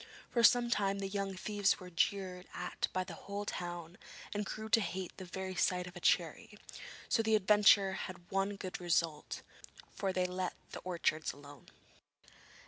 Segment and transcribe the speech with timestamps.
[0.31, 3.99] For some time the young thieves were jeered at by the whole town,
[4.33, 6.57] and grew to hate the very sight of a cherry,
[7.07, 9.43] so the adventure had one good result,
[9.93, 11.67] for they let the orchards alone.